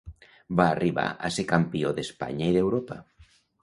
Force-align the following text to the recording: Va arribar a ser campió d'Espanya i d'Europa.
Va 0.61 0.65
arribar 0.69 1.05
a 1.29 1.31
ser 1.37 1.47
campió 1.53 1.95
d'Espanya 2.01 2.53
i 2.53 2.61
d'Europa. 2.61 3.03